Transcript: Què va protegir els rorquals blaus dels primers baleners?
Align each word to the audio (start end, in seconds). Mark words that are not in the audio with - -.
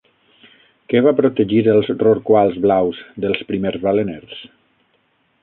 Què 0.93 1.01
va 1.07 1.11
protegir 1.19 1.59
els 1.73 1.91
rorquals 2.05 2.57
blaus 2.65 3.03
dels 3.27 3.45
primers 3.53 3.79
baleners? 3.87 4.43